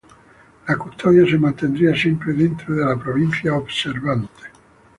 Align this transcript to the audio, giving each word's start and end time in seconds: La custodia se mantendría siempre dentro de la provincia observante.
La 0.67 0.77
custodia 0.77 1.29
se 1.29 1.37
mantendría 1.37 1.95
siempre 1.95 2.33
dentro 2.33 2.73
de 2.73 2.83
la 2.83 2.97
provincia 2.97 3.53
observante. 3.53 4.47